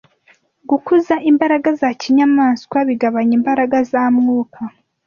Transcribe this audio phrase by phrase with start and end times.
[0.69, 4.61] Gukuza imbaraga za kinyamaswa bigabanya imbaraga za Mwuka